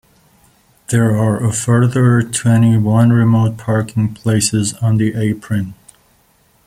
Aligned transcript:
There 0.87 1.15
are 1.15 1.45
a 1.45 1.53
further 1.53 2.23
twenty-one 2.23 3.11
remote 3.11 3.59
parking 3.59 4.15
places 4.15 4.73
on 4.81 4.97
the 4.97 5.13
apron. 5.13 5.75